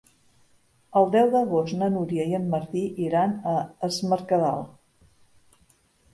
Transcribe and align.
El 1.01 1.11
deu 1.15 1.29
d'agost 1.35 1.75
na 1.81 1.89
Núria 1.97 2.25
i 2.31 2.39
en 2.39 2.47
Martí 2.55 2.81
iran 3.09 3.37
a 3.53 3.55
Es 3.91 4.01
Mercadal. 4.15 4.67